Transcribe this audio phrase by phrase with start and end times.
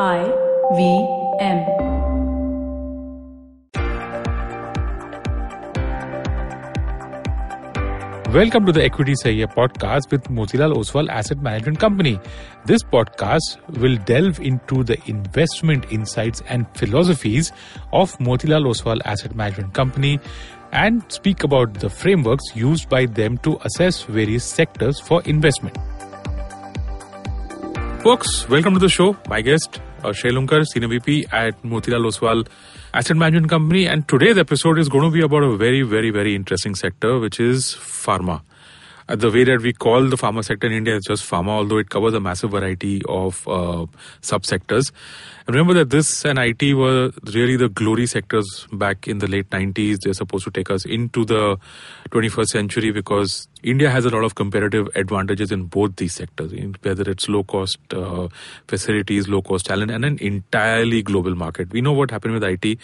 [0.00, 0.24] I
[0.74, 1.06] V
[1.38, 1.58] M.
[8.32, 12.18] Welcome to the Equity Sahiya podcast with Motilal Oswal Asset Management Company.
[12.64, 17.52] This podcast will delve into the investment insights and philosophies
[17.92, 20.18] of Motilal Oswal Asset Management Company
[20.72, 25.78] and speak about the frameworks used by them to assess various sectors for investment.
[28.04, 29.16] Folks, welcome to the show.
[29.30, 32.46] My guest, uh, Shrey Loonker, Senior VP at Motilal Oswal
[32.92, 33.86] Asset Management Company.
[33.86, 37.40] And today's episode is going to be about a very, very, very interesting sector, which
[37.40, 38.42] is pharma.
[39.08, 41.78] Uh, the way that we call the pharma sector in India is just pharma, although
[41.78, 43.84] it covers a massive variety of uh,
[44.22, 44.92] subsectors.
[45.46, 49.98] Remember that this and IT were really the glory sectors back in the late 90s.
[50.00, 51.58] They're supposed to take us into the
[52.10, 56.52] 21st century because India has a lot of comparative advantages in both these sectors,
[56.82, 58.28] whether it's low cost uh,
[58.68, 61.70] facilities, low cost talent, and an entirely global market.
[61.72, 62.78] We know what happened with IT.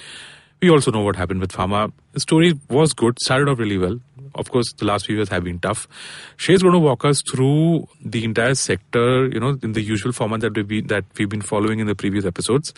[0.63, 1.91] We also know what happened with pharma.
[2.13, 3.99] The story was good, started off really well.
[4.35, 5.89] Of course, the last few years have been tough.
[6.37, 10.41] Shrey's going to walk us through the entire sector, you know, in the usual format
[10.41, 12.75] that we've been, that we've been following in the previous episodes.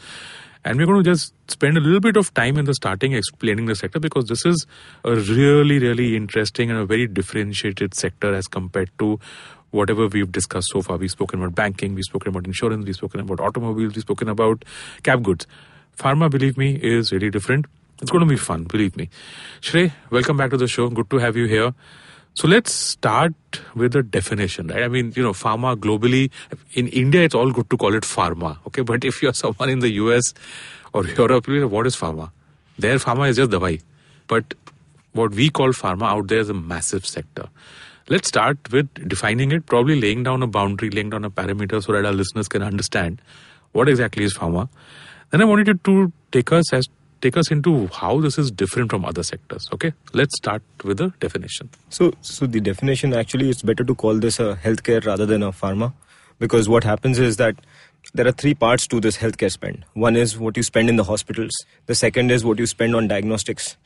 [0.64, 3.66] And we're going to just spend a little bit of time in the starting explaining
[3.66, 4.64] the sector because this is
[5.04, 9.18] a really, really interesting and a very differentiated sector as compared to
[9.72, 10.98] whatever we've discussed so far.
[10.98, 14.64] We've spoken about banking, we've spoken about insurance, we've spoken about automobiles, we've spoken about
[15.02, 15.48] cap goods.
[15.98, 17.66] Pharma, believe me, is really different.
[18.00, 19.08] It's going to be fun, believe me.
[19.60, 20.88] Shrey, welcome back to the show.
[20.88, 21.74] Good to have you here.
[22.34, 23.34] So let's start
[23.74, 24.82] with the definition, right?
[24.84, 26.30] I mean, you know, pharma globally,
[26.72, 28.82] in India, it's all good to call it pharma, okay?
[28.82, 30.32] But if you're someone in the US
[30.92, 32.30] or Europe, what is pharma?
[32.78, 33.80] Their pharma is just dawai.
[34.28, 34.54] But
[35.12, 37.48] what we call pharma out there is a massive sector.
[38.08, 41.92] Let's start with defining it, probably laying down a boundary, laying down a parameter so
[41.92, 43.20] that our listeners can understand
[43.72, 44.68] what exactly is pharma.
[45.32, 46.88] Then I wanted you to take us as
[47.22, 49.66] take us into how this is different from other sectors.
[49.72, 51.70] Okay, let's start with the definition.
[51.88, 55.50] So, so the definition actually it's better to call this a healthcare rather than a
[55.50, 55.94] pharma,
[56.38, 57.56] because what happens is that
[58.12, 59.86] there are three parts to this healthcare spend.
[59.94, 61.52] One is what you spend in the hospitals.
[61.86, 63.78] The second is what you spend on diagnostics,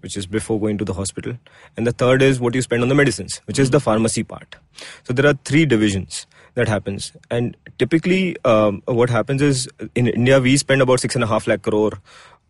[0.00, 1.38] which is before going to the hospital,
[1.78, 4.56] and the third is what you spend on the medicines, which is the pharmacy part.
[5.04, 10.40] So there are three divisions that happens, and typically um, what happens is in India
[10.40, 11.92] we spend about six and a half lakh crore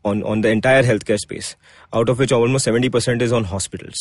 [0.05, 1.57] on, on the entire healthcare space,
[1.93, 3.97] out of which almost 70% is on hospitals.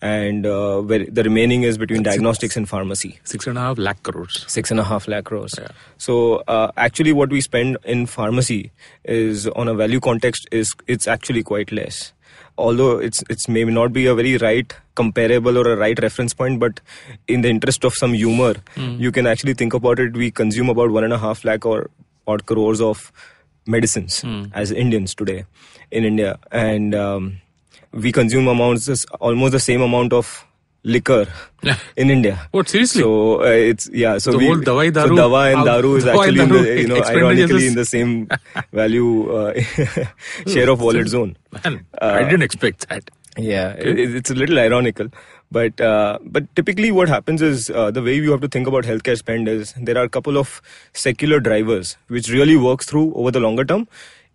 [0.00, 3.18] And uh, where the remaining is between That's diagnostics and pharmacy.
[3.24, 4.44] Six and a half lakh crores.
[4.46, 5.52] Six and a half lakh crores.
[5.58, 5.68] Yeah.
[5.96, 8.70] So uh, actually, what we spend in pharmacy
[9.04, 12.12] is on a value context is it's actually quite less.
[12.58, 16.58] Although it's it's maybe not be a very right comparable or a right reference point,
[16.58, 16.80] but
[17.28, 18.98] in the interest of some humor, mm.
[18.98, 20.14] you can actually think about it.
[20.14, 21.90] We consume about one and a half lakh or
[22.26, 23.12] odd crores of
[23.64, 24.50] medicines mm.
[24.54, 25.44] as Indians today
[25.92, 27.40] in India, and um,
[27.92, 30.44] we consume amounts almost the same amount of
[30.88, 31.26] liquor
[31.96, 32.48] in India.
[32.50, 33.02] What seriously?
[33.02, 34.18] So uh, it's yeah.
[34.18, 36.88] So the we, whole dawai daru, so dawa and daru is actually daru, the, you
[36.88, 38.28] know ironically in the same
[38.72, 39.52] value uh,
[40.46, 41.36] share of wallet zone.
[41.52, 43.10] Man, uh, I didn't expect that.
[43.36, 44.02] Yeah, okay.
[44.02, 45.08] it, it's a little ironical.
[45.50, 48.84] But uh, but typically, what happens is uh, the way you have to think about
[48.84, 50.60] healthcare spend is there are a couple of
[50.92, 53.88] secular drivers which really works through over the longer term.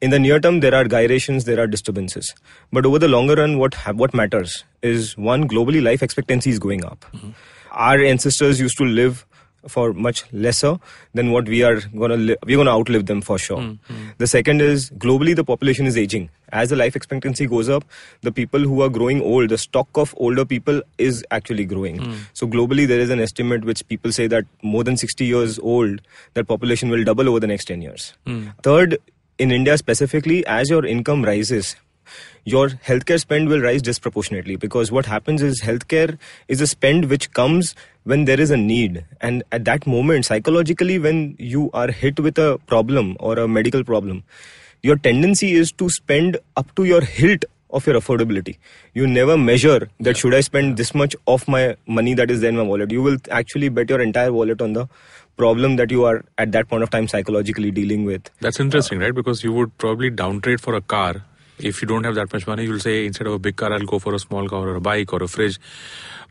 [0.04, 2.34] In the near term, there are gyrations, there are disturbances.
[2.74, 6.60] But over the longer run, what ha- what matters is one globally life expectancy is
[6.60, 7.06] going up.
[7.14, 7.30] Mm-hmm.
[7.72, 9.26] Our ancestors used to live
[9.74, 10.78] for much lesser
[11.14, 13.60] than what we are gonna li- we're gonna outlive them for sure.
[13.60, 14.10] Mm-hmm.
[14.18, 16.30] The second is globally the population is aging.
[16.52, 17.86] As the life expectancy goes up,
[18.28, 21.98] the people who are growing old, the stock of older people is actually growing.
[22.00, 22.18] Mm.
[22.34, 26.02] So globally there is an estimate which people say that more than 60 years old,
[26.36, 28.14] that population will double over the next 10 years.
[28.28, 28.54] Mm.
[28.62, 29.00] Third,
[29.44, 31.76] in India specifically, as your income rises,
[32.46, 36.18] your healthcare spend will rise disproportionately because what happens is healthcare
[36.48, 39.06] is a spend which comes when there is a need.
[39.20, 43.84] And at that moment psychologically when you are hit with a problem or a medical
[43.84, 44.24] problem
[44.82, 48.58] your tendency is to spend up to your hilt of your affordability.
[48.94, 52.50] You never measure that should i spend this much of my money that is there
[52.50, 52.92] in my wallet.
[52.92, 54.88] You will actually bet your entire wallet on the
[55.38, 59.06] problem that you are at that point of time psychologically dealing with that's interesting uh,
[59.06, 61.24] right because you would probably downtrade for a car
[61.60, 63.86] if you don't have that much money, you'll say instead of a big car, I'll
[63.86, 65.60] go for a small car or a bike or a fridge.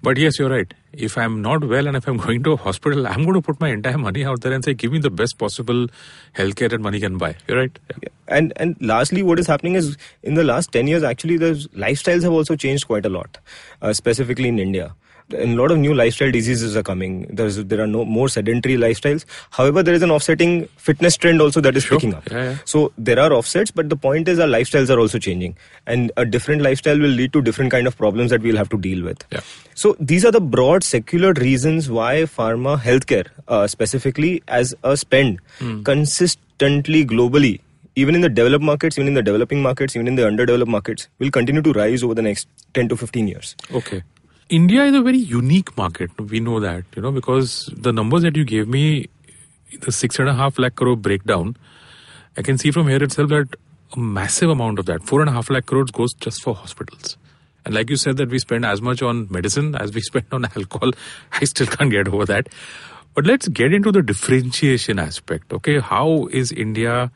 [0.02, 0.72] But yes, you're right.
[0.92, 3.60] If I'm not well and if I'm going to a hospital, I'm going to put
[3.60, 5.86] my entire money out there and say, give me the best possible
[6.34, 7.36] healthcare that money can buy.
[7.46, 7.78] You're right.
[8.02, 8.08] Yeah.
[8.28, 12.22] And and lastly, what is happening is in the last ten years, actually, the lifestyles
[12.22, 13.38] have also changed quite a lot,
[13.82, 14.94] uh, specifically in India.
[15.30, 17.26] And a lot of new lifestyle diseases are coming.
[17.30, 19.24] There's, there are no more sedentary lifestyles.
[19.50, 22.28] However, there is an offsetting fitness trend also that is picking up.
[22.30, 22.58] Yeah, yeah.
[22.64, 26.24] So there are offsets, but the point is our lifestyles are also changing, and a
[26.24, 29.24] different lifestyle will lead to different kind of problems that we'll have to deal with.
[29.30, 29.40] Yeah.
[29.74, 35.40] So these are the broad secular reasons why pharma healthcare, uh, specifically as a spend,
[35.84, 37.60] consistently globally,
[37.94, 41.08] even in the developed markets, even in the developing markets, even in the underdeveloped markets,
[41.18, 43.54] will continue to rise over the next 10 to 15 years.
[43.72, 44.02] Okay.
[44.52, 46.10] India is a very unique market.
[46.20, 49.08] We know that, you know, because the numbers that you gave me,
[49.80, 51.56] the six and a half lakh crore breakdown,
[52.36, 53.56] I can see from here itself that
[53.96, 57.16] a massive amount of that, four and a half lakh crores, goes just for hospitals.
[57.64, 60.44] And like you said, that we spend as much on medicine as we spend on
[60.44, 60.90] alcohol.
[61.32, 62.50] I still can't get over that.
[63.14, 65.50] But let's get into the differentiation aspect.
[65.50, 67.10] Okay, how is India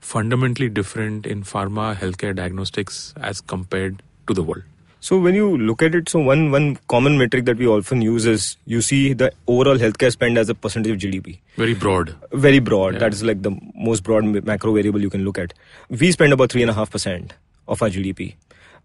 [0.00, 4.62] fundamentally different in pharma, healthcare, diagnostics as compared to the world?
[5.06, 8.24] So when you look at it, so one one common metric that we often use
[8.32, 8.44] is
[8.74, 11.32] you see the overall healthcare spend as a percentage of GDP.
[11.62, 12.14] Very broad.
[12.32, 12.94] Very broad.
[12.94, 13.00] Yeah.
[13.00, 15.54] That is like the most broad macro variable you can look at.
[16.02, 17.34] We spend about three and a half percent
[17.66, 18.34] of our GDP.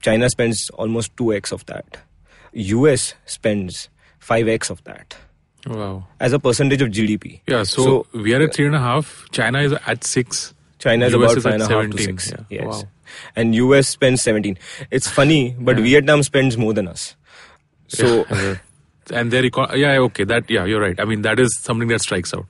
[0.02, 1.98] China spends almost two x of that.
[2.54, 3.88] US spends
[4.20, 5.16] five x of that
[5.68, 6.08] Wow.
[6.20, 7.42] as a percentage of GDP.
[7.48, 9.28] Yeah, so, we are at three and a half.
[9.32, 10.54] China is at six.
[10.80, 12.32] China is US about is five and a half to six.
[12.32, 12.44] yeah.
[12.50, 12.66] Yes.
[12.66, 12.84] Wow.
[13.36, 14.58] And US spends 17.
[14.92, 15.84] It's funny, but Yeah.
[15.84, 17.16] Vietnam spends more than us.
[17.88, 18.56] So, Yeah,
[19.14, 21.00] and their eco- yeah, okay, that yeah, you're right.
[21.00, 22.46] I mean, that is something that strikes out.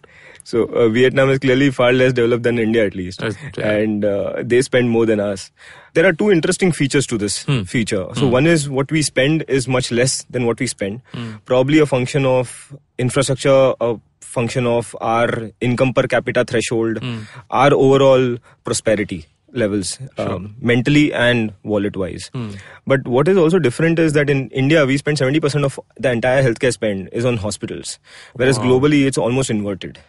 [0.49, 3.67] so uh, Vietnam is clearly far less developed than India, at least, yeah.
[3.69, 5.51] and uh, they spend more than us.
[5.93, 7.63] There are two interesting features to this Hmm.
[7.73, 8.03] feature.
[8.19, 11.27] So one is what we spend is much less than what we spend, Hmm.
[11.51, 12.53] probably a function of
[12.97, 13.89] infrastructure, a
[14.21, 17.19] function of our income per capita threshold, Hmm.
[17.63, 19.19] our overall prosperity
[19.57, 22.49] levels um, mentally and wallet wise Hmm.
[22.85, 26.43] but what is also different is that in india we spend 70% of the entire
[26.49, 27.97] healthcare spend is on hospitals
[28.35, 28.65] whereas Wow.
[28.67, 29.99] globally it's almost inverted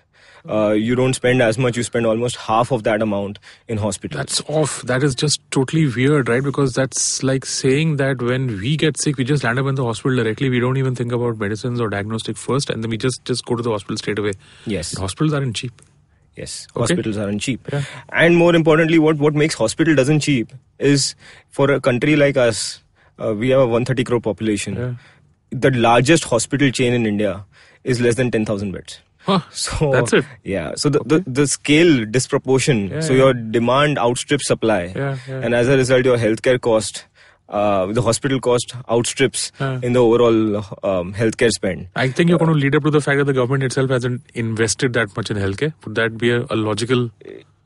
[0.56, 4.18] uh, you don't spend as much you spend almost half of that amount in hospitals
[4.18, 4.76] That's off.
[4.90, 6.42] That is just totally weird, right?
[6.42, 9.84] Because that's like saying that when we get sick, we just land up in the
[9.84, 10.48] hospital directly.
[10.48, 13.56] We don't even think about medicines or diagnostic first, and then we just just go
[13.56, 14.34] to the hospital straight away.
[14.64, 15.82] yes And hospitals aren't cheap.
[16.38, 16.80] Yes, Okay.
[16.82, 17.66] hospitals aren't cheap.
[17.72, 17.82] Yeah.
[18.24, 21.14] And more importantly, what, what makes hospital doesn't cheap is
[21.50, 22.80] for a country like us,
[23.18, 24.76] uh, we have a 130 crore population.
[24.76, 24.94] Yeah.
[25.50, 27.44] The largest hospital chain in India
[27.84, 29.00] is less than 10,000 beds.
[29.28, 30.24] Huh, So that's it.
[30.44, 30.72] Yeah.
[30.76, 32.88] So the, the, the scale disproportion.
[32.88, 34.82] Yeah, so your demand outstrips supply.
[35.26, 37.04] And as a result, your healthcare cost,
[37.48, 39.80] uh, the hospital cost outstrips Yeah.
[39.82, 41.88] in the overall um, healthcare spend.
[41.96, 44.22] I think you're going to lead up to the fact that the government itself hasn't
[44.34, 45.72] invested that much in healthcare.
[45.84, 47.10] Would that be a, a logical?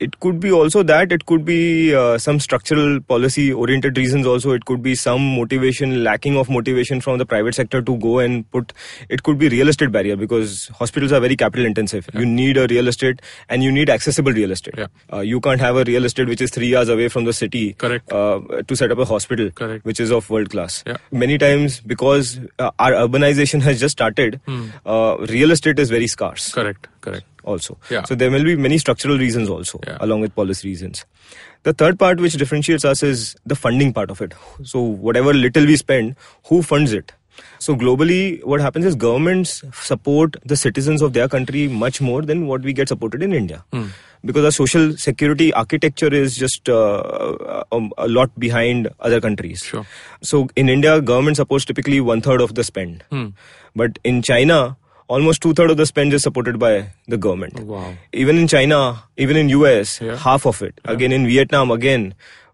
[0.03, 1.59] It could be also that it could be
[1.95, 7.01] uh, some structural policy oriented reasons also it could be some motivation lacking of motivation
[7.07, 8.73] from the private sector to go and put
[9.17, 12.67] it could be real estate barrier because hospitals are very capital intensive you need a
[12.73, 14.87] real estate and you need accessible real estate Yeah.
[15.11, 17.73] uh, you can't have a real estate which is 3 hours away from the city
[17.73, 18.11] Correct.
[18.11, 19.85] uh, to set up a hospital Correct.
[19.85, 20.97] which is of world class Yeah.
[21.11, 24.39] many times because uh, our urbanization has just started
[24.85, 26.87] uh, real estate is very scarce Correct.
[27.01, 27.25] Correct.
[27.43, 27.77] Also.
[27.89, 28.03] Yeah.
[28.03, 29.97] So there will be many structural reasons also, Yeah.
[29.99, 31.05] along with policy reasons.
[31.63, 34.33] The third part which differentiates us is the funding part of it.
[34.63, 36.15] So whatever little we spend,
[36.47, 37.11] who funds it?
[37.57, 42.45] So globally, what happens is governments support the citizens of their country much more than
[42.47, 43.63] what we get supported in India.
[43.73, 43.87] Hmm.
[44.25, 49.63] Because our social security architecture is just uh, a, a lot behind other countries.
[49.63, 49.85] Sure.
[50.21, 53.03] So in India, government supports typically one third of the spend.
[53.09, 53.29] Hmm.
[53.75, 57.59] But in China, almost two thirds of the spend is supported by the government.
[57.61, 57.93] Wow.
[58.13, 60.17] Even in China, even in US, Yeah.
[60.17, 60.79] half of it.
[60.85, 62.13] Again in Vietnam, again.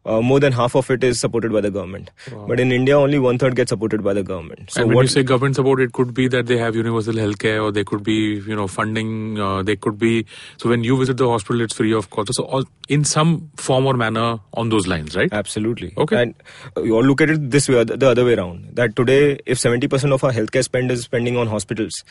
[0.10, 2.46] Uh, more than half of it is supported by the government, Wow.
[2.52, 4.72] but in India only one third gets supported by the government.
[4.76, 7.14] So and when what you say government support, it could be that they have universal
[7.24, 8.18] healthcare, or they could be,
[8.52, 9.12] you know, funding.
[9.48, 10.26] Uh, they could be.
[10.58, 12.34] So when you visit the hospital, it's free of cost.
[12.40, 12.64] So all,
[12.98, 13.34] in some
[13.68, 15.32] form or manner, on those lines, right?
[15.32, 15.94] Absolutely.
[16.06, 16.22] Okay.
[16.24, 16.34] And
[16.76, 18.68] uh, you all look at it this way, the other way around.
[18.82, 22.04] That today, if 70% of our healthcare spend is spending on hospitals,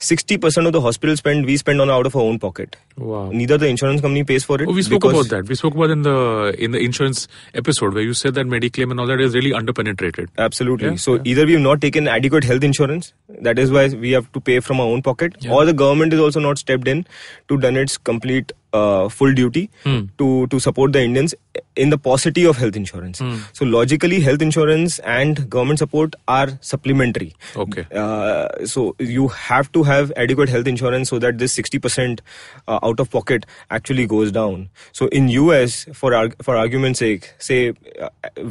[0.00, 2.76] 60% of the hospital spend we spend on out of our own pocket.
[2.96, 3.30] Wow.
[3.30, 4.68] Neither the insurance company pays for it.
[4.68, 5.48] Oh, we spoke about that.
[5.48, 9.00] We spoke about in the in the insurance episode where you said that Mediclaim and
[9.00, 10.28] all that is really underpenetrated.
[10.38, 10.88] Absolutely.
[10.90, 11.22] Yeah, so yeah.
[11.24, 14.60] either we have not taken adequate health insurance, that is why we have to pay
[14.60, 15.52] from our own pocket, Yeah.
[15.52, 17.06] or the government is also not stepped in
[17.48, 20.00] to done its complete uh, full duty Hmm.
[20.18, 21.34] to to support the Indians
[21.76, 23.18] in the paucity of health insurance.
[23.20, 23.36] Hmm.
[23.52, 27.34] So logically, health insurance and government support are supplementary.
[27.56, 27.86] Okay.
[27.94, 32.20] Uh, so you have to have adequate health insurance so that this 60%
[32.66, 34.68] uh, out of pocket actually goes down.
[34.92, 38.08] So in US, for arg- for argument's sake, say uh,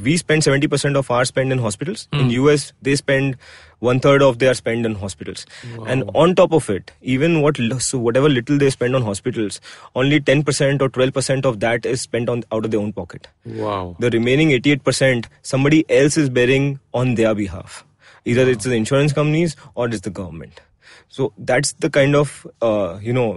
[0.07, 2.07] we spend 70% of our spend in hospitals.
[2.13, 3.37] In US, they spend
[3.87, 5.45] one third of their spend on hospitals.
[5.93, 9.59] And on top of it, even what so whatever little they spend on hospitals,
[10.03, 13.27] only 10% or 12% of that is spent on out of their own pocket.
[13.45, 13.95] Wow.
[13.99, 17.83] The remaining 88%, somebody else is bearing on their behalf.
[18.25, 20.61] Either it's the insurance companies or it's the government.
[21.07, 23.27] So that's the kind of uh, you know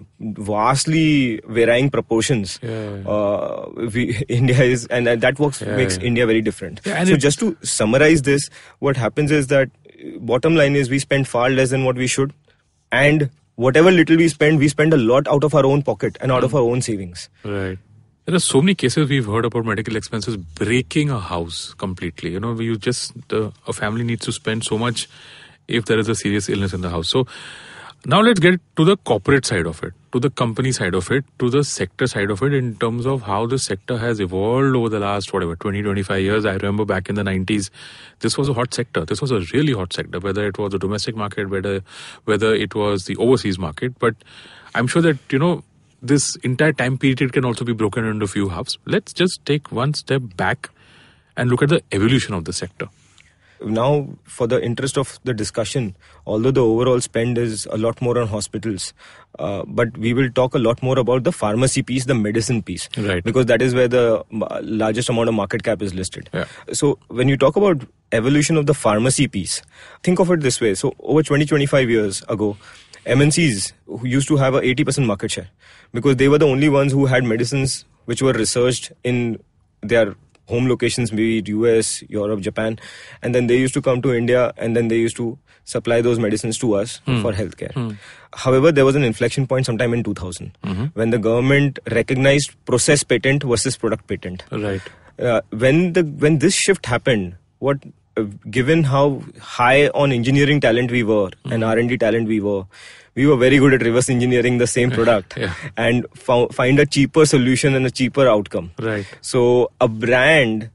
[0.53, 3.03] vastly varying proportions Yeah.
[3.07, 6.05] uh, we, India is, and that works Yeah, makes yeah.
[6.05, 6.81] India very different.
[6.85, 9.71] So just to summarize this, what happens is that
[10.21, 12.33] bottom line is we spend far less than what we should,
[12.93, 16.31] and whatever little we spend, we spend a lot out of our own pocket and
[16.31, 17.29] out of our own savings.
[17.45, 17.79] Right.
[18.25, 22.33] There are so many cases we've heard about medical expenses breaking a house completely.
[22.33, 25.09] You know, you just uh, a family needs to spend so much
[25.67, 27.09] if there is a serious illness in the house.
[27.09, 27.27] So
[28.07, 31.25] now let's get to the corporate side of it, to the company side of it,
[31.41, 34.89] to the sector side of it in terms of how the sector has evolved over
[34.89, 36.45] the last whatever 20 25 years.
[36.45, 37.71] I remember back in the 90s
[38.21, 39.05] this was a hot sector.
[39.05, 41.83] This was a really hot sector whether it was the domestic market whether
[42.25, 44.15] whether it was the overseas market but
[44.75, 45.65] I'm sure that you know
[46.01, 48.79] this entire time period can also be broken into a few halves.
[48.87, 50.71] Let's just take one step back
[51.37, 52.89] and look at the evolution of the sector.
[53.65, 55.97] Now for the interest of the discussion
[56.27, 58.93] although the overall spend is a lot more on hospitals
[59.39, 62.89] uh, but we will talk a lot more about the pharmacy piece the medicine piece
[62.97, 63.23] Right.
[63.25, 64.25] because that is where the
[64.63, 66.45] largest amount of market cap is listed Yeah.
[66.73, 69.61] so when you talk about evolution of the pharmacy piece
[70.03, 72.57] think of it this way so over 20 25 years ago
[73.07, 75.49] mncs who used to have a 80% market share
[75.93, 79.39] because they were the only ones who had medicines which were researched in
[79.83, 80.15] their
[80.49, 82.79] home locations, be it US, Europe, Japan,
[83.23, 86.19] and then they used to come to India and then they used to supply those
[86.19, 87.97] medicines to us for healthcare.
[88.33, 90.57] However, there was an inflection point sometime in 2000
[90.95, 94.45] when the government recognized process patent versus product patent.
[94.51, 94.81] Right.
[95.19, 97.79] Uh, when the when this shift happened, what
[98.17, 102.41] uh, given how high on engineering talent we were and R and D talent we
[102.41, 102.65] were,
[103.19, 105.55] we were very good at reverse engineering the same product Yeah.
[105.77, 106.07] and
[106.59, 108.71] find a cheaper solution and a cheaper outcome.
[108.89, 109.07] Right.
[109.21, 110.69] So a brand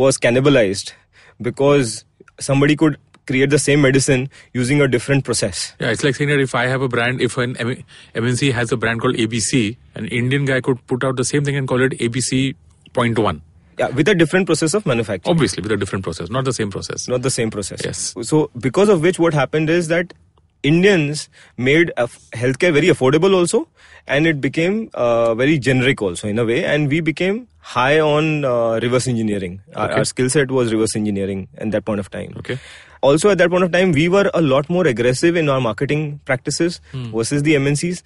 [0.00, 0.92] was cannibalized
[1.40, 2.04] because
[2.38, 5.74] somebody could create the same medicine using a different process.
[5.80, 7.82] Yeah, it's like saying that if I have a brand, if an M-
[8.14, 11.56] MNC has a brand called ABC, an Indian guy could put out the same thing
[11.56, 12.54] and call it ABC
[12.92, 13.40] point one.
[13.78, 15.34] Yeah, with a different process of manufacturing.
[15.34, 17.08] Obviously, with a different process, not the same process.
[17.08, 17.80] not the same process.
[17.84, 18.14] Yes.
[18.22, 20.12] So because of which, what happened is that
[20.62, 23.68] Indians made healthcare very affordable also,
[24.06, 28.44] and it became uh, very generic also in a way, and we became high on
[28.44, 29.60] uh, reverse engineering.
[29.74, 29.94] Our, Okay.
[29.98, 32.34] our skill set was reverse engineering at that point of time.
[32.38, 32.58] Okay.
[33.02, 36.20] Also, at that point of time, we were a lot more aggressive in our marketing
[36.24, 37.10] practices Hmm.
[37.12, 38.02] versus the MNCs.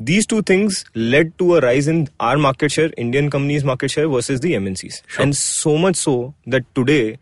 [0.00, 4.08] These two things led to a rise in our market share, Indian companies' market share
[4.08, 5.00] versus the MNCs.
[5.18, 7.18] And so much so that today,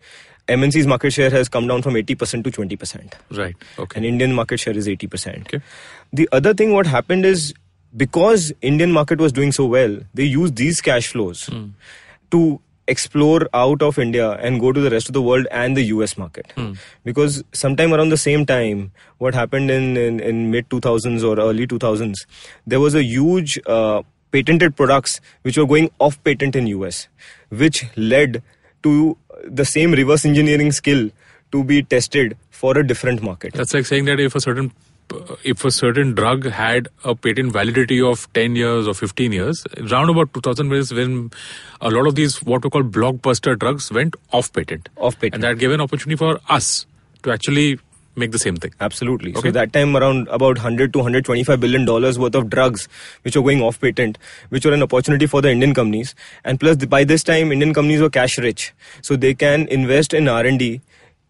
[0.49, 3.13] MNC's market share has come down from 80% to 20%.
[3.31, 3.57] Right.
[3.79, 3.97] Okay.
[3.97, 5.43] And Indian market share is 80%.
[5.43, 5.61] Okay.
[6.13, 7.55] The other thing what happened is
[7.97, 11.49] because Indian market was doing so well, they used these cash flows
[12.31, 15.83] to explore out of India and go to the rest of the world and the
[15.85, 16.53] US market.
[17.05, 21.67] Because sometime around the same time, what happened in, in, in mid 2000s or early
[21.67, 22.27] 2000s,
[22.67, 27.09] there was a huge uh, patented products which were going off patent in US,
[27.51, 28.43] which led
[28.83, 31.11] to the same reverse engineering skill
[31.53, 33.53] to be tested for a different market.
[33.53, 34.73] That's like saying that if a certain
[35.45, 40.09] if a certain drug had a patent validity of 10 years or 15 years, round
[40.09, 41.31] about 2000 is when
[41.81, 44.89] a lot of these what we call blockbuster drugs went off patent.
[44.97, 45.35] Off patent.
[45.35, 46.87] And that gave an opportunity for us
[47.25, 47.79] to actually
[48.17, 48.73] make the same thing.
[48.81, 49.33] Absolutely.
[49.33, 49.49] Okay.
[49.49, 52.89] So that time around about 100 to 125 billion dollars worth of drugs
[53.23, 54.19] which were going off patent,
[54.51, 56.15] which were an opportunity for the Indian companies.
[56.45, 58.73] And plus by this time Indian companies were cash rich.
[59.01, 60.81] So they can invest in R&D,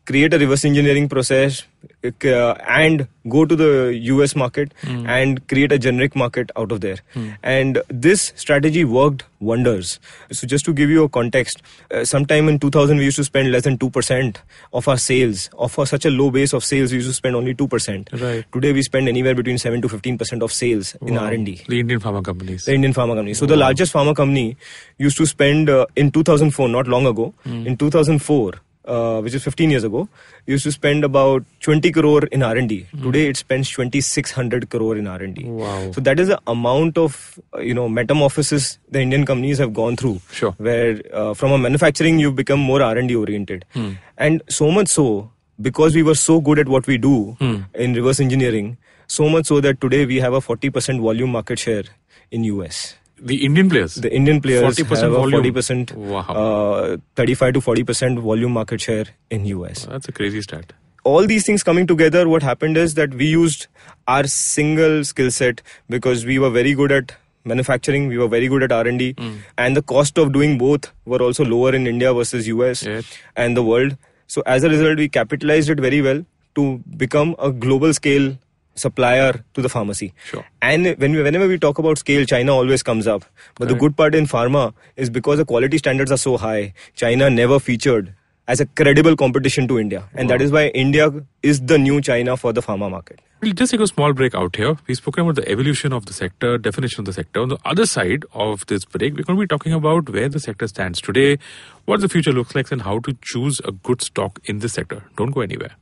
[0.05, 1.63] create a reverse engineering process
[2.05, 6.99] uh, and go to the US market and create a generic market out of there.
[7.43, 10.01] And this strategy worked wonders.
[10.31, 13.53] So just to give you a context, uh, sometime in 2000 we used to spend
[13.53, 14.37] less than 2%
[14.73, 15.51] of our sales.
[15.59, 18.21] Of our such a low base of sales, we used to spend only 2%.
[18.21, 18.45] Right.
[18.53, 21.63] Today we spend anywhere between 7 to 15% of sales in R&D.
[21.69, 22.65] The Indian pharma companies.
[22.65, 23.35] The Indian pharma company.
[23.35, 24.57] So the largest pharma company
[24.99, 28.53] used to spend uh, in 2004, not long ago, in 2004,
[28.85, 30.09] uh, which is 15 years ago,
[30.47, 32.87] used to spend about 20 crore in R&D.
[33.01, 35.45] Today it spends 2600 crore in R&D.
[35.45, 35.93] Wow.
[35.93, 39.97] So that is the amount of uh, you know metamorphosis the Indian companies have gone
[39.97, 40.21] through.
[40.31, 40.53] Sure.
[40.59, 43.65] Where uh, from a manufacturing you've become more R&D oriented,
[44.19, 47.37] and so much so because we were so good at what we do
[47.75, 51.85] in reverse engineering, so much so that today we have a 40% volume market share
[52.31, 52.97] in US.
[53.31, 53.95] The Indian players.
[54.05, 55.43] The Indian players 40% have a volume.
[55.45, 56.21] 40%, Wow.
[56.45, 59.85] uh, 35 to 40% volume market share in US.
[59.87, 60.73] That's a crazy stat.
[61.11, 63.63] all these things coming together, what happened is that we used
[64.17, 65.63] our single skill set
[65.95, 67.15] because we were very good at
[67.53, 69.31] manufacturing we were very good at r&d Hmm.
[69.65, 73.01] and the cost of doing both were also lower in india versus us Yeah.
[73.47, 73.97] and the world
[74.35, 76.21] so as a result we capitalized it very well
[76.61, 76.67] to
[77.03, 78.29] become a global scale
[78.75, 80.45] supplier to the pharmacy Sure.
[80.63, 83.25] and when we, whenever we talk about scale china always comes up
[83.57, 87.29] but the good part in pharma is because the quality standards are so high china
[87.31, 88.15] never featured
[88.49, 90.45] as a credible competition to india and that Wow.
[90.47, 91.11] is why india
[91.43, 94.55] is the new china for the pharma market We'll just take a small break out
[94.55, 94.77] here.
[94.87, 97.41] We've spoken about the evolution of the sector, definition of the sector.
[97.41, 100.39] On the other side of this break, we're going to be talking about where the
[100.39, 101.41] sector stands today,
[101.87, 105.03] what the future looks like, and how to choose a good stock in this sector.
[105.17, 105.73] Don't go anywhere.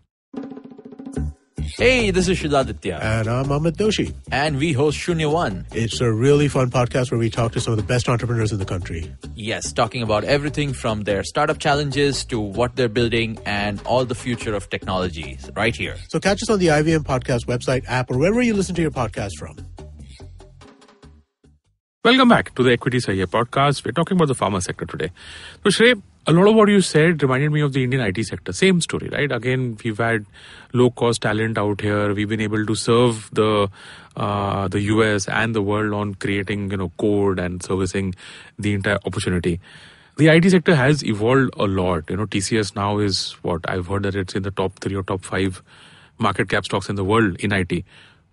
[1.77, 4.15] Hey, this is Shudaditya, And I'm Ahmed Doshi.
[4.33, 5.67] and we host Shunya One.
[5.73, 8.59] It's a really fun podcast where we talk to some of the best entrepreneurs in
[8.59, 9.15] the country.
[9.35, 14.15] Yes, talking about everything from their startup challenges to what they're building and all the
[14.15, 15.97] future of technologies right here.
[16.09, 18.91] So catch us on the IVM Podcast website, app, or wherever you listen to your
[18.91, 19.57] podcast from.
[22.05, 23.85] Welcome back to the Equity Sahiya podcast.
[23.85, 25.11] We're talking about the pharma sector today.
[25.63, 28.53] So, Shrey, a lot of what you said reminded me of the Indian IT sector.
[28.53, 29.33] Same story, right?
[29.33, 30.27] Again, we've had
[30.73, 32.15] low cost talent out here.
[32.15, 33.71] We've been able to serve the
[34.17, 38.15] uh, the US and the world on creating, you know, code and servicing
[38.59, 39.61] the entire opportunity.
[40.17, 42.11] The IT sector has evolved a lot.
[42.11, 45.03] You know, TCS now is what I've heard that it's in the top three or
[45.03, 45.63] top five
[46.19, 47.85] market cap stocks in the world in IT.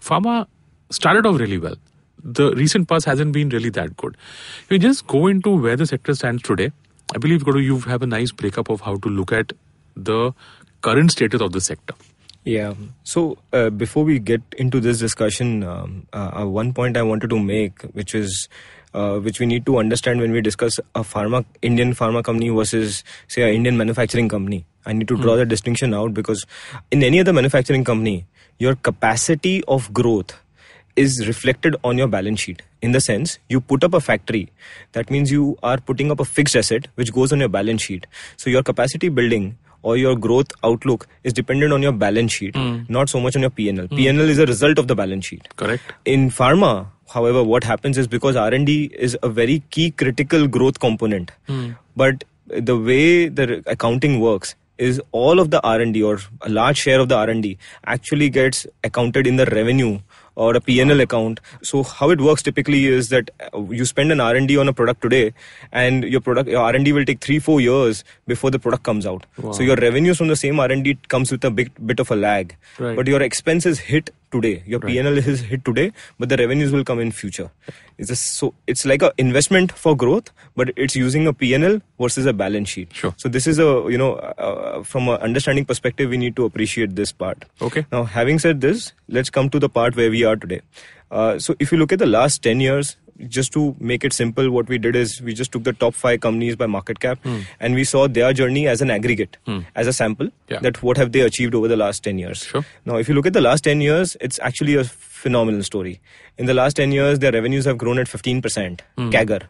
[0.01, 0.47] Pharma
[0.89, 1.75] started off really well
[2.23, 4.17] the recent past hasn't been really that good.
[4.63, 6.71] If you just go into where the sector stands today.
[7.15, 9.53] I believe Guru, you have a nice breakup of how to look at
[9.95, 10.33] the
[10.81, 11.93] current status of the sector.
[12.43, 12.75] Yeah.
[13.03, 17.29] So uh, before we get into this discussion, um, uh, uh, one point I wanted
[17.29, 18.47] to make, which is
[18.93, 23.03] uh, which we need to understand when we discuss a pharma Indian pharma company versus
[23.27, 24.65] say an Indian manufacturing company.
[24.85, 26.45] I need to draw the distinction out because
[26.89, 28.25] in any other manufacturing company,
[28.59, 30.33] your capacity of growth
[30.97, 34.49] is reflected on your balance sheet in the sense you put up a factory.
[34.91, 38.07] That means you are putting up a fixed asset which goes on your balance sheet.
[38.35, 42.79] So your capacity building or your growth outlook is dependent on your balance sheet hmm.
[42.89, 43.95] not so much on your pnl hmm.
[43.95, 45.47] pnl is a result of the balance sheet.
[45.55, 45.93] Correct?
[46.05, 51.31] in pharma however what happens is because r&d is a very key critical growth component
[51.47, 51.71] hmm.
[51.95, 56.99] but the way the accounting works is all of the r&d or a large share
[56.99, 59.99] of the r&d actually gets accounted in the revenue
[60.45, 61.39] or a P&L account.
[61.63, 65.01] So how it works typically is that uh, you spend an R&D on a product
[65.01, 65.33] today,
[65.71, 69.25] and your product your R&D will take three four years before the product comes out.
[69.51, 72.55] So your revenues from the same R&D comes with a big bit of a lag,
[72.77, 72.95] Right.
[72.95, 74.63] but your expenses hit today.
[74.65, 74.93] Your Right.
[74.93, 77.49] P&L is hit today, but the revenues will come in future.
[77.97, 82.25] It's a, so it's like a investment for growth, but it's using a P&L versus
[82.25, 82.93] a balance sheet.
[82.93, 83.13] Sure.
[83.17, 86.95] So this is a you know uh, from an understanding perspective, we need to appreciate
[86.95, 87.45] this part.
[87.61, 87.85] Okay.
[87.91, 90.61] Now, having said this, let's come to the part where we are today.
[91.09, 94.49] Uh, so, if you look at the last 10 years, just to make it simple,
[94.51, 97.39] what we did is we just took the top five companies by market cap hmm.
[97.59, 99.59] and we saw their journey as an aggregate, hmm.
[99.75, 100.59] as a sample, Yeah.
[100.59, 102.43] that what have they achieved over the last 10 years.
[102.43, 102.65] Sure.
[102.85, 105.99] Now, if you look at the last 10 years, it's actually a phenomenal story.
[106.37, 109.09] In the last 10 years, their revenues have grown at 15% hmm.
[109.09, 109.41] CAGR.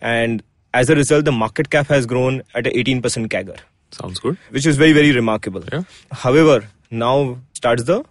[0.00, 0.42] And
[0.74, 3.58] as a result, the market cap has grown at 18% CAGR
[3.92, 4.36] Sounds good.
[4.50, 5.82] which is very very remarkable Yeah.
[6.10, 8.04] however now starts the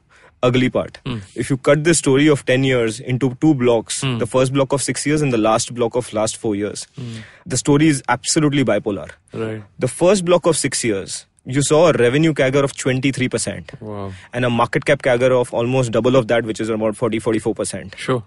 [0.48, 1.18] ugly part hmm.
[1.44, 4.18] if you cut the story of 10 years into two blocks hmm.
[4.24, 7.22] the first block of 6 years and the last block of last 4 years hmm.
[7.56, 9.10] the story is absolutely bipolar
[9.44, 9.64] Right.
[9.80, 14.14] the first block of 6 years you saw a revenue CAGR of 23% Wow.
[14.34, 17.96] and a market cap CAGR of almost double of that which is about 40 44%
[17.98, 18.24] Sure.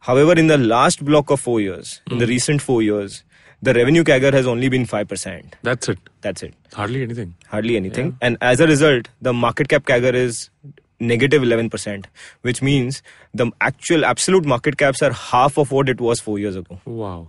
[0.00, 3.24] However, in the last block of four years, in the recent four years,
[3.62, 5.54] the revenue CAGR has only been 5%.
[5.62, 5.98] That's it.
[6.20, 6.54] That's it.
[6.74, 7.34] Hardly anything.
[7.48, 8.16] hardly anything.
[8.20, 10.50] And as a result, the market cap CAGR is
[10.98, 12.06] negative 11%,
[12.42, 13.02] which means
[13.34, 16.80] the actual absolute market caps are half of what it was four years ago.
[16.84, 17.28] Wow.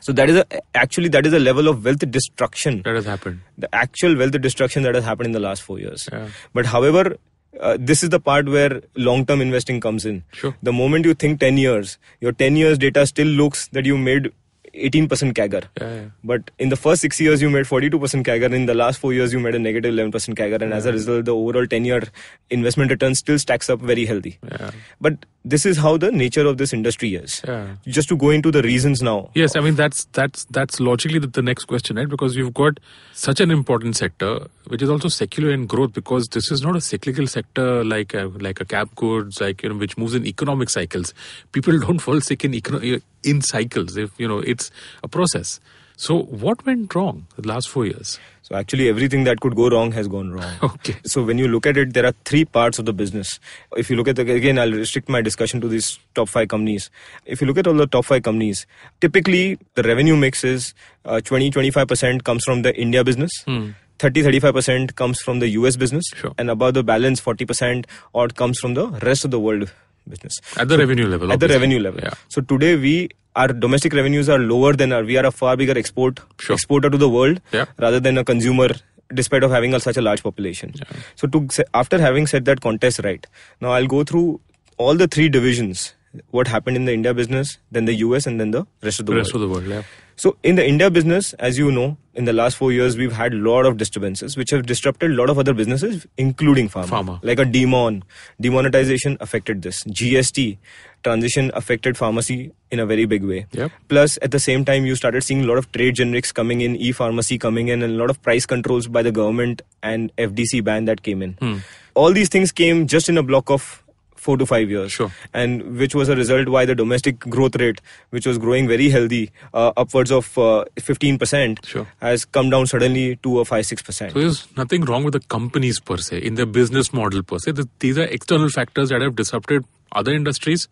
[0.00, 2.82] So that is a, actually that is a level of wealth destruction.
[2.82, 3.40] That has happened.
[3.58, 6.08] The actual wealth destruction that has happened in the last four years.
[6.12, 6.28] Yeah.
[6.52, 7.16] But however,
[7.60, 10.22] uh, this is the part where long-term investing comes in.
[10.32, 10.54] Sure.
[10.62, 14.32] The moment you think 10 years, your 10 years data still looks that you made
[14.76, 15.64] 18% CAGR.
[15.80, 16.04] Yeah, yeah.
[16.22, 18.52] But in the first six years, you made 42% CAGR.
[18.52, 20.62] In the last four years, you made a negative 11% CAGR.
[20.62, 22.02] And as a result, the overall 10 year
[22.50, 24.38] investment return still stacks up very healthy.
[24.50, 24.70] Yeah.
[25.00, 27.40] But this is how the nature of this industry is.
[27.46, 27.76] Yeah.
[27.86, 29.30] Just to go into the reasons now.
[29.34, 32.08] Yes, I mean that's that's that's logically the, the next question, right?
[32.08, 32.80] Because you've got
[33.12, 36.80] such an important sector, which is also secular in growth, because this is not a
[36.80, 40.68] cyclical sector like a, like a cap goods, like you know, which moves in economic
[40.68, 41.14] cycles.
[41.52, 43.96] People don't fall sick in econo- in cycles.
[43.96, 44.70] If you know, it's
[45.02, 45.60] a process.
[45.98, 48.18] So what went wrong the last four years?
[48.42, 50.52] So actually, everything that could go wrong has gone wrong.
[50.62, 50.96] Okay.
[51.04, 53.40] So when you look at it, there are three parts of the business.
[53.76, 56.90] If you look at the, again, I'll restrict my discussion to these top five companies.
[57.24, 58.66] If you look at all the top five companies,
[59.00, 60.74] typically the revenue mix is
[61.06, 63.32] uh, 20 25% comes from the India business.
[63.46, 66.34] 30 35% comes from the US business Sure.
[66.36, 69.72] and about the balance 40% or comes from the rest of the world
[70.08, 71.32] business At the revenue level.
[71.32, 72.00] at the revenue level.
[72.02, 72.14] Yeah.
[72.28, 75.76] So today we our domestic revenues are lower than our we are a far bigger
[75.78, 76.54] export Sure.
[76.54, 77.66] exporter to the world Yeah.
[77.78, 78.68] rather than a consumer
[79.14, 80.72] despite of having a, such a large population.
[80.74, 80.96] yeah.
[81.14, 83.24] So to after having set that contest right,
[83.60, 84.40] now I'll go through
[84.78, 85.94] all the three divisions
[86.30, 89.12] what happened in the India business, then the US and then the rest of the
[89.12, 89.44] The rest world.
[89.44, 89.82] of the world, yeah.
[90.16, 93.34] So in the India business, as you know, in the last four years, we've had
[93.34, 96.86] a lot of disturbances which have disrupted a lot of other businesses, including pharma.
[96.86, 97.20] Pharma.
[97.22, 98.02] Like a demon,
[98.40, 99.84] demonetization affected this.
[99.84, 100.56] GST
[101.04, 103.46] transition affected pharmacy in a very big way.
[103.52, 103.70] Yep.
[103.88, 106.76] Plus, at the same time, you started seeing a lot of trade generics coming in,
[106.76, 110.86] e-pharmacy coming in, and a lot of price controls by the government and FDC ban
[110.86, 111.34] that came in.
[111.34, 111.58] Hmm.
[111.94, 113.84] All these things came just in a block of
[114.26, 115.10] four to five years Sure.
[115.42, 117.80] and which was a result why the domestic growth rate
[118.16, 119.22] which was growing very healthy
[119.54, 121.86] uh, upwards of uh, 15% Sure.
[122.08, 125.80] has come down suddenly to a 5 6% So there's nothing wrong with the companies
[125.80, 127.52] per se, in their business model per se.
[127.78, 130.68] These are external factors that have disrupted other industries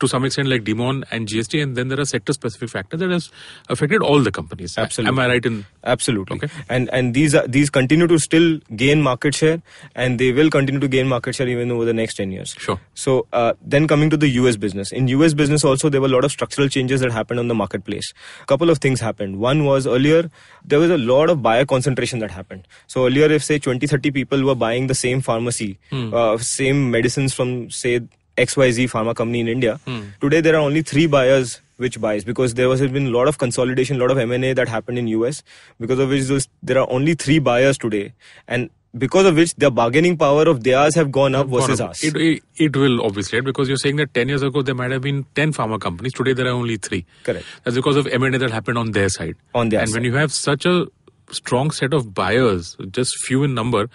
[0.00, 3.30] to some extent, like Demon and GST, and then there are sector-specific factors that has
[3.68, 4.76] affected all the companies.
[4.78, 5.08] Absolutely.
[5.12, 5.64] Am I right in?
[5.84, 6.48] absolutely Okay.
[6.68, 9.62] and and these are these continue to still gain market share
[9.94, 12.78] and they will continue to gain market share even over the next 10 years Sure.
[12.94, 16.14] so uh, then coming to the us business in us business also there were a
[16.16, 19.64] lot of structural changes that happened on the marketplace a couple of things happened one
[19.64, 20.30] was earlier
[20.74, 24.10] there was a lot of buyer concentration that happened so earlier if say 20 30
[24.20, 28.00] people were buying the same pharmacy uh, same medicines from say
[28.36, 30.00] xyz pharma company in india hmm.
[30.20, 33.38] today there are only three buyers which buys because there was been a lot of
[33.38, 35.42] consolidation, a lot of M&A that happened in US
[35.80, 38.12] because of which those, there are only three buyers today
[38.46, 41.90] and because of which the bargaining power of theirs have gone up versus Gone up.
[41.92, 42.04] us.
[42.04, 43.44] It, it, it will obviously, right?
[43.44, 46.12] because you're saying that 10 years ago there might have been 10 pharma companies.
[46.12, 47.06] Today there are only three.
[47.24, 47.46] Correct.
[47.64, 49.36] That's because of M&A that happened on their side.
[49.54, 50.86] On their and when you have such a
[51.30, 53.88] strong set of buyers, just few in number,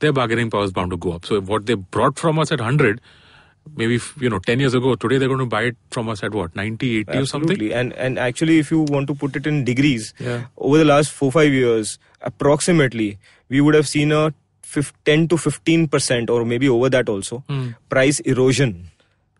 [0.00, 1.24] their bargaining power is bound to go up.
[1.24, 3.00] So what they brought from us at 100,
[3.76, 6.32] maybe you know 10 years ago, today they're going to buy it from us at
[6.34, 7.50] what 90, 80 or something.
[7.50, 7.72] Absolutely.
[7.74, 10.44] And and actually, if you want to put it in degrees, Yeah.
[10.56, 13.18] over the last four five years, approximately,
[13.48, 14.32] we would have seen a
[15.04, 17.68] 10 to 15 percent, or maybe over that also, Hmm.
[17.88, 18.74] price erosion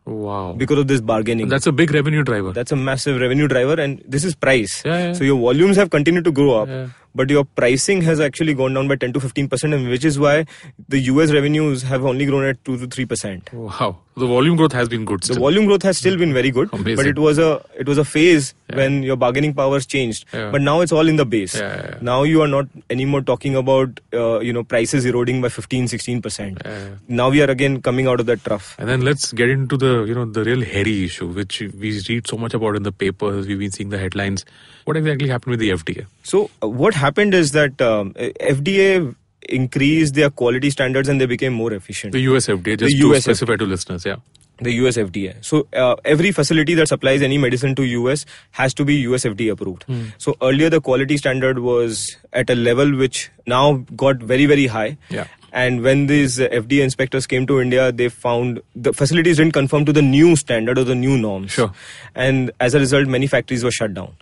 [0.06, 0.54] Wow.
[0.59, 1.48] because of this bargaining.
[1.48, 2.52] That's a big revenue driver.
[2.52, 4.83] That's a massive revenue driver, and this is price.
[4.85, 5.12] Yeah, yeah.
[5.12, 6.88] So your volumes have continued to grow up, Yeah.
[7.14, 10.18] But your pricing has actually gone down by 10 to 15 percent, and which is
[10.18, 10.44] why
[10.88, 13.53] the US revenues have only grown at 2 to 3 percent.
[13.53, 13.96] wow.
[14.16, 16.96] The volume growth has been good The volume growth has still been very good, Amazing.
[16.96, 20.27] but it was a it was a phase when your bargaining powers changed.
[20.35, 20.51] Yeah.
[20.51, 21.55] But now it's all in the base.
[21.55, 21.99] Yeah, yeah, yeah.
[22.03, 26.20] Now you are not anymore talking about uh, you know prices eroding by 15 16
[26.20, 26.61] percent.
[26.64, 26.88] Yeah, yeah.
[27.09, 28.75] Now we are again coming out of that trough.
[28.79, 32.27] And then let's get into the you know the real hairy issue, which we read
[32.27, 33.46] so much about in the papers.
[33.46, 34.44] We've been seeing the headlines.
[34.85, 36.07] What exactly happened with the FDA?
[36.22, 39.14] So uh, what happened is that um, uh, FDA
[39.48, 42.12] increased their quality standards and they became more efficient.
[42.12, 44.16] The US FDA, just The to US specify to listeners, yeah.
[44.61, 45.42] the US FDA.
[45.44, 49.50] So uh, every facility that supplies any medicine to US has to be US FDA
[49.50, 49.85] approved.
[50.18, 54.98] So earlier the quality standard was at a level which now got very very high.
[55.09, 55.26] Yeah.
[55.52, 59.85] And when these uh, FDA inspectors came to India, they found the facilities didn't conform
[59.87, 61.50] to the new standard or the new norms.
[61.50, 61.72] Sure.
[62.14, 64.14] And as a result, many factories were shut down.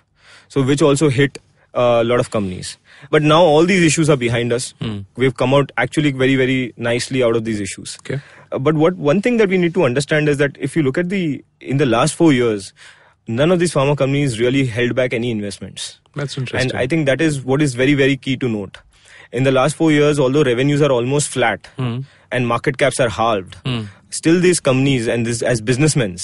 [0.49, 1.37] So which also hit
[1.75, 2.77] a lot of companies.
[3.11, 4.75] But now all these issues are behind us.
[5.17, 7.97] We've come out actually very very nicely out of these issues.
[8.01, 8.21] Okay.
[8.51, 10.99] Uh, but what one thing that we need to understand is that if you look
[10.99, 12.73] at the in the last four years,
[13.27, 16.01] none of these pharma companies really held back any investments.
[16.17, 16.71] That's interesting.
[16.71, 18.79] And I think that is what is very very key to note.
[19.31, 22.01] In the last four years, although revenues are almost flat Hmm.
[22.33, 23.57] and market caps are halved,
[24.11, 26.17] still these companies and this as businessmen,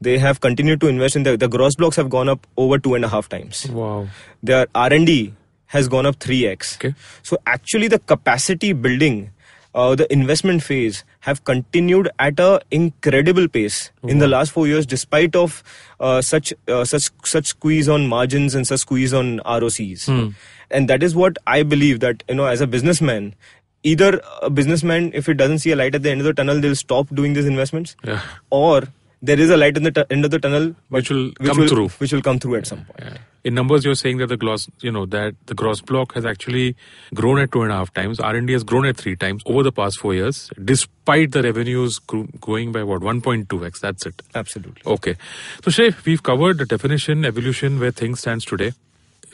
[0.00, 2.94] they have continued to invest in the the gross blocks have gone up over two
[2.94, 4.06] and a half times wow.
[4.42, 5.32] their r&d
[5.66, 6.94] has gone up 3x Okay.
[7.22, 9.30] so actually the capacity building
[9.74, 14.86] uh, the investment phase have continued at a incredible pace in the last 4 years
[14.86, 15.62] despite of
[16.00, 20.28] uh, such uh, such such squeeze on margins and such squeeze on ROCs Hmm.
[20.70, 23.34] and that is what i believe that you know as a businessman
[23.82, 26.60] either a businessman if it doesn't see a light at the end of the tunnel
[26.60, 28.22] they'll stop doing these investments Yeah.
[28.50, 28.82] or
[29.30, 31.88] there is a light in the tu- end of the tunnel Which will come through.
[32.02, 33.16] which will come through at some point Yeah.
[33.48, 36.74] In numbers, you're saying that the gross, you know, that the gross block has actually
[37.14, 38.18] grown at two and a half times.
[38.18, 42.26] R&D has grown at three times over the past four years, despite the revenues gro-
[42.48, 43.78] going by what 1.2x.
[43.84, 44.20] That's it.
[44.34, 45.14] absolutely Okay.
[45.62, 48.72] So, Shrey, we've covered the definition, evolution, where things stands today.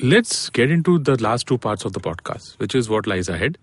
[0.00, 3.56] let's get into the last two parts of the podcast, which is what lies ahead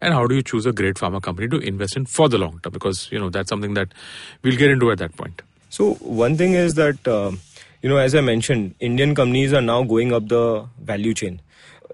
[0.00, 2.58] and how do you choose a great pharma company to invest in for the long
[2.62, 2.72] term?
[2.72, 3.88] Because you know that's something that
[4.42, 5.42] we'll get into at that point.
[5.70, 7.30] So one thing is that uh,
[7.82, 11.40] you know, as I mentioned, Indian companies are now going up the value chain.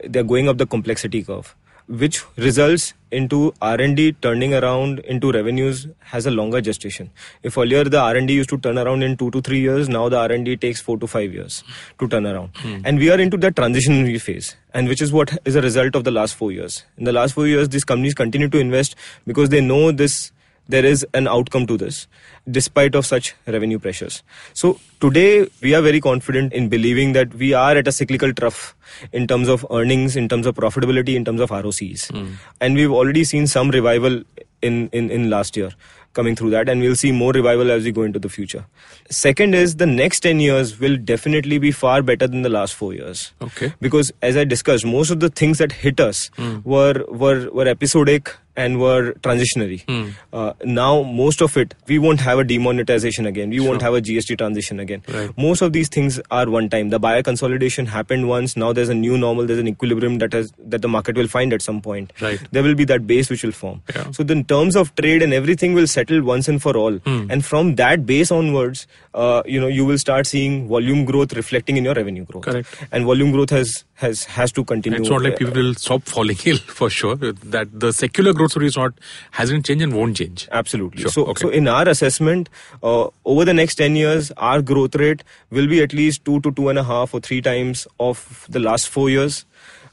[0.04, 1.54] They're going up the complexity curve,
[1.86, 7.10] which results into R&D turning around into revenues has a longer gestation.
[7.42, 10.18] If earlier the R&D used to turn around in two to three years, now the
[10.18, 11.62] R&D takes four to five years
[12.00, 12.50] to turn around.
[12.84, 16.04] And we are into that transitionary phase, and which is what is a result of
[16.04, 16.82] the last four years.
[16.98, 20.32] In the last four years, these companies continue to invest because they know this
[20.68, 22.06] there is an outcome to this
[22.50, 24.22] despite of such revenue pressures.
[24.52, 28.74] So today we are very confident in believing that we are at a cyclical trough
[29.12, 32.34] in terms of earnings in terms of profitability in terms of rocs hmm.
[32.60, 34.22] and we've already seen some revival
[34.62, 35.70] in, in in last year
[36.14, 38.64] coming through that and we'll see more revival as we go into the future.
[39.10, 42.94] Second is the next 10 years will definitely be far better than the last 4
[42.94, 43.32] years.
[43.42, 43.72] Okay.
[43.80, 46.58] because as i discussed most of the things that hit us hmm.
[46.64, 50.14] were were were episodic and were transitionary.
[50.32, 53.50] Uh, now most of it we won't have a demonetization again.
[53.50, 55.02] We won't have a gst transition again.
[55.08, 55.30] Right.
[55.36, 56.90] most of these things are one time.
[56.90, 58.56] The buyer consolidation happened once.
[58.56, 59.46] Now there's a new normal.
[59.46, 62.12] There's an equilibrium that has that the market will find at some point.
[62.20, 62.40] Right.
[62.52, 63.82] there will be that base which will form.
[63.94, 64.10] Yeah.
[64.10, 66.98] so the terms of trade and everything will settle once and for all.
[67.06, 71.78] And from that base onwards uh, you know you will start seeing volume growth reflecting
[71.78, 72.84] in your revenue growth Correct.
[72.92, 76.36] and volume growth has has has to continue It's not like people will stop falling
[76.44, 77.16] ill for sure.
[77.16, 78.92] That the secular growth story is not
[79.30, 80.46] hasn't changed and won't change.
[80.52, 81.02] Absolutely.
[81.02, 81.42] Sure, So, okay.
[81.42, 82.50] so in our assessment,
[82.82, 86.52] uh, over the next 10 years, our growth rate will be at least two to
[86.52, 89.46] two and a half or three times of the last four years.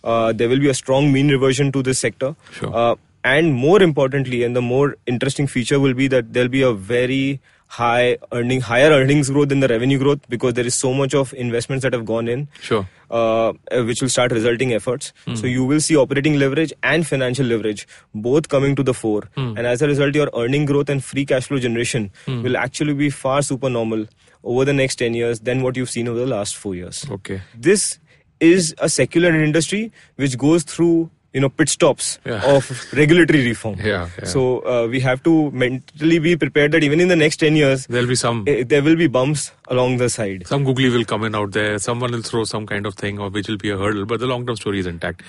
[0.04, 2.36] Uh, there will be a strong mean reversion to this sector.
[2.52, 2.76] Sure.
[2.76, 6.74] Uh, and more importantly, and the more interesting feature will be that there'll be a
[6.74, 7.40] very
[7.74, 11.34] high earning, higher earnings growth than the revenue growth because there is so much of
[11.34, 12.88] investments that have gone in Sure.
[13.10, 13.54] uh,
[13.88, 15.12] which will start resulting efforts.
[15.26, 15.36] Hmm.
[15.36, 19.58] So you will see operating leverage and financial leverage both coming to the fore, hmm.
[19.58, 22.44] and as a result, your earning growth and free cash flow generation hmm.
[22.44, 24.06] will actually be far supernormal
[24.44, 27.06] over the next ten years than what you've seen over the last four years.
[27.10, 27.42] Okay.
[27.56, 28.00] This
[28.40, 32.42] is a secular industry which goes through you know pit stops Yeah.
[32.56, 33.78] of regulatory reform.
[33.80, 34.26] Yeah, yeah.
[34.26, 34.42] So
[34.74, 38.08] uh, we have to mentally be prepared that even in the next ten years, There'll
[38.08, 40.46] be some eh, there will be bumps along the side.
[40.48, 41.80] some googly will come in out there.
[41.80, 44.06] Someone will throw some kind of thing, or which will be a hurdle.
[44.06, 45.24] But the long term story is intact.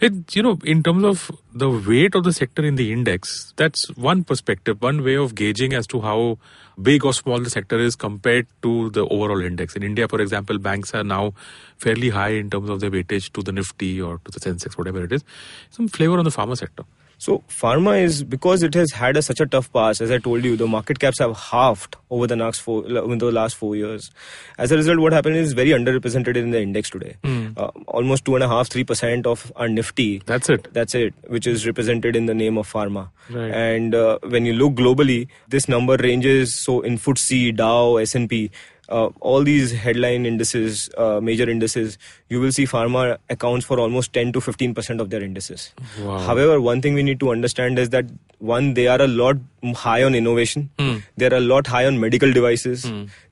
[0.00, 3.88] It you know in terms of the weight of the sector in the index, that's
[3.96, 6.38] one perspective, one way of gauging as to how
[6.82, 9.76] big or small the sector is compared to the overall index.
[9.76, 11.32] In India, for example, banks are now
[11.78, 15.04] fairly high in terms of their weightage to the Nifty or to the Sensex, whatever
[15.04, 15.22] it is.
[15.70, 16.84] Some flavor on the pharma sector.
[17.16, 20.00] So pharma is because it has had a, such a tough past.
[20.00, 23.56] As I told you, the market caps have halved over the next four, the last
[23.56, 24.10] four years.
[24.58, 27.16] As a result, what happened is very underrepresented in the index today.
[27.56, 30.22] Uh, almost two and a half, three percent of our Nifty.
[30.26, 30.68] That's it.
[30.74, 33.08] That's it, which is represented in the name of pharma.
[33.30, 33.50] Right.
[33.52, 36.54] And uh, when you look globally, this number ranges.
[36.54, 38.50] So in FTSE, Dow, S and P.
[38.88, 41.96] Uh, all these headline indices, uh, major indices,
[42.28, 45.72] you will see pharma accounts for almost 10 to 15 percent of their indices.
[46.02, 46.18] Wow.
[46.18, 48.04] However, one thing we need to understand is that
[48.38, 49.36] one, they are a lot
[49.74, 50.68] high on innovation.
[50.78, 50.96] Hmm.
[51.16, 52.82] They are a lot high on medical devices.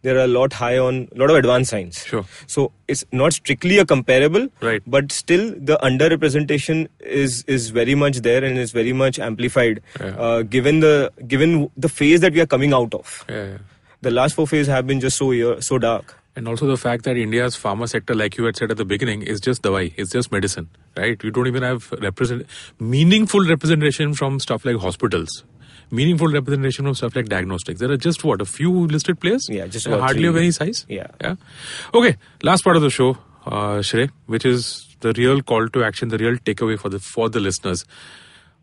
[0.00, 2.04] They are a lot high on a lot of advanced science.
[2.06, 2.24] Sure.
[2.46, 4.80] So it's not strictly a comparable, Right.
[4.86, 10.06] but still the underrepresentation is is very much there and is very much amplified, Yeah.
[10.18, 13.24] uh, given the given the phase that we are coming out of.
[13.28, 13.58] Yeah, yeah.
[14.02, 16.18] The last four phases have been just so year, so dark.
[16.34, 19.22] And also the fact that India's pharma sector, like you had said at the beginning,
[19.22, 19.92] is just dawai.
[19.96, 21.22] It's just medicine, right?
[21.22, 22.46] You don't even have represent
[22.80, 25.44] meaningful representation from stuff like hospitals,
[25.90, 27.80] meaningful representation from stuff like diagnostics.
[27.80, 29.46] There are just what a few listed players.
[29.48, 30.28] Yeah, just hardly three.
[30.28, 30.86] of any size.
[30.88, 31.08] Yeah.
[31.20, 31.36] yeah.
[31.94, 36.08] Okay, last part of the show, uh, Shrey, which is the real call to action,
[36.08, 37.84] the real takeaway for the for the listeners.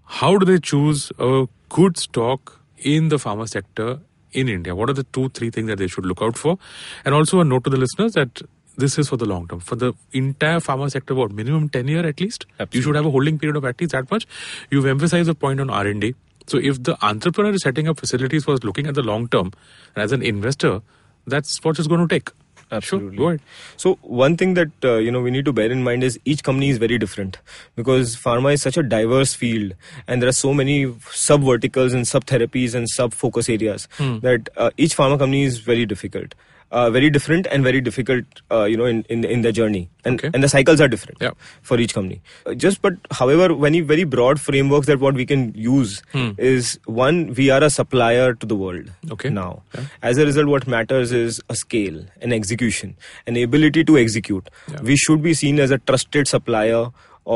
[0.06, 4.00] How do they choose a good stock in the pharma sector
[4.34, 4.76] in India?
[4.76, 6.58] What are the two, three things that they should look out for?
[7.06, 8.42] And also a note to the listeners that
[8.78, 9.60] this is for the long term.
[9.60, 12.46] For the entire pharma sector, what minimum ten year at least?
[12.72, 14.26] You should have a holding period of at least that much.
[14.70, 16.16] You've emphasized the point on R and D.
[16.48, 19.52] So if the entrepreneur is setting up facilities was looking at the long term,
[19.96, 20.82] and as an investor,
[21.28, 22.32] that's what it's going to take.
[22.72, 23.18] Absolutely.
[23.18, 23.42] Sure, go ahead.
[23.78, 26.44] So one thing that uh, you know we need to bear in mind is each
[26.44, 27.38] company is very different
[27.76, 29.74] because pharma is such a diverse field
[30.08, 33.88] and there are so many sub verticals and sub therapies and sub focus areas
[34.22, 36.36] that uh, each pharma company is very difficult.
[36.72, 40.20] Uh, very different and very difficult, uh, you know, in, in in their journey, and
[40.20, 40.30] Okay.
[40.34, 41.32] and the cycles are different Yeah.
[41.62, 42.22] for each company.
[42.46, 46.02] Uh, just but however, very very broad frameworks that what we can use
[46.38, 48.92] is one, we are a supplier to the world.
[49.18, 49.30] Okay.
[49.30, 49.64] Now,
[50.02, 52.96] as a result, what matters is a scale, an execution,
[53.28, 54.50] an ability to execute.
[54.72, 54.82] Yeah.
[54.82, 56.88] We should be seen as a trusted supplier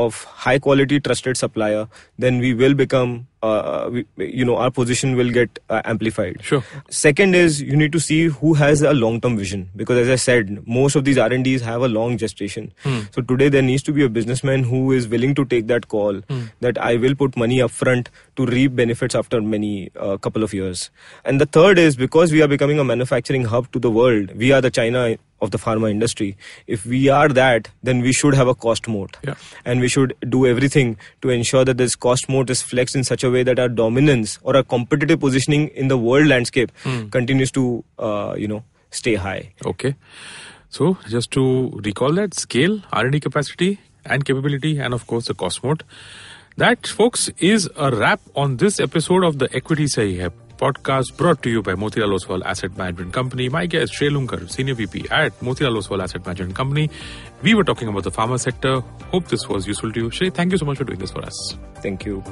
[0.02, 1.86] of high quality trusted supplier
[2.18, 6.38] then we will become uh, we, you know our position will get uh, amplified.
[6.42, 6.62] Sure.
[6.88, 10.16] second is you need to see who has a long term vision because as i
[10.22, 12.72] said most of these r&ds have a long gestation.
[12.84, 16.22] So today there needs to be a businessman who is willing to take that call
[16.60, 20.90] that i will put money upfront to reap benefits after many uh, couple of years.
[21.24, 24.52] And the third is because we are becoming a manufacturing hub to the world we
[24.52, 25.06] are the china
[25.44, 26.28] of the pharma industry
[26.78, 29.34] if we are that then we should have a cost moat Yeah.
[29.64, 33.22] and we should do everything to ensure that this cost moat is flexed in such
[33.22, 36.72] a way that our dominance or our competitive positioning in the world landscape
[37.18, 37.66] continues to
[37.98, 39.94] uh, you know stay high Okay.
[40.70, 41.42] So just to
[41.84, 45.82] recall that scale, R&D capacity and capability and of course the cost moat.
[46.62, 50.30] That folks is a wrap on this episode of the Equity Sahi Hai
[50.64, 53.50] podcast brought to you by Motilal Oswal Asset Management Company.
[53.50, 56.88] My guest Shrey Loonker, Senior VP at Motilal Oswal Asset Management Company.
[57.42, 58.80] We were talking about the pharma sector.
[59.12, 60.08] Hope this was useful to you.
[60.08, 61.58] Shrey, thank you so much for doing this for us.
[61.82, 62.24] thank you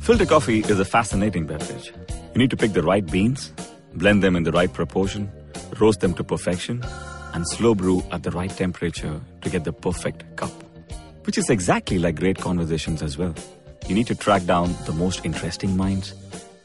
[0.00, 1.92] Filter coffee is a fascinating beverage.
[2.34, 3.52] You need to pick the right beans,
[3.94, 5.30] blend them in the right proportion,
[5.80, 6.82] roast them to perfection,
[7.34, 10.52] and slow brew at the right temperature to get the perfect cup.
[11.24, 13.34] Which is exactly like great conversations as well.
[13.88, 16.14] You need to track down the most interesting minds,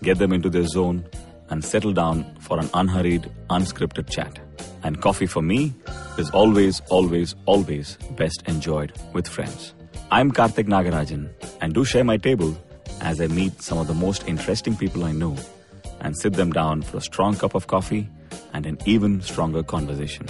[0.03, 1.05] get them into their zone,
[1.49, 4.39] and settle down for an unhurried, unscripted chat.
[4.83, 5.73] And coffee for me
[6.17, 9.73] is always, always, always best enjoyed with friends.
[10.11, 11.29] I'm Karthik Nagarajan,
[11.61, 12.57] and do share my table
[13.01, 15.35] as I meet some of the most interesting people I know
[16.01, 18.09] and sit them down for a strong cup of coffee
[18.53, 20.25] and an even stronger conversation.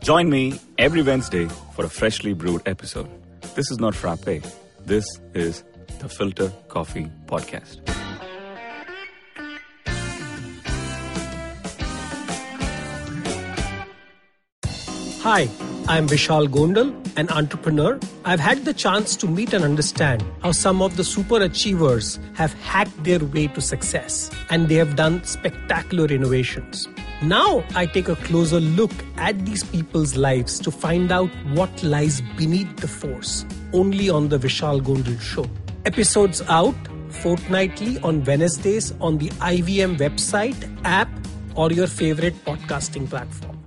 [0.00, 3.08] Join me every Wednesday for a freshly brewed episode.
[3.54, 4.42] This is not Frappe.
[4.84, 5.04] This
[5.34, 5.62] is
[6.00, 7.91] the Filter Coffee Podcast.
[15.32, 15.48] Hi,
[15.88, 17.98] I'm Vishal Gondal, an entrepreneur.
[18.26, 22.52] I've had the chance to meet and understand how some of the super achievers have
[22.52, 26.86] hacked their way to success and they have done spectacular innovations.
[27.22, 32.20] Now I take a closer look at these people's lives to find out what lies
[32.36, 35.46] beneath the force, only on the Vishal Gondal Show.
[35.86, 36.76] Episodes out
[37.08, 41.08] fortnightly on Wednesdays on the IVM website, app,
[41.54, 43.61] or your favorite podcasting platform.